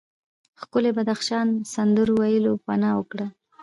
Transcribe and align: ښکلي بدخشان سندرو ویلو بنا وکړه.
ښکلي 0.61 0.91
بدخشان 0.97 1.47
سندرو 1.73 2.13
ویلو 2.21 2.53
بنا 2.67 2.91
وکړه. 2.95 3.27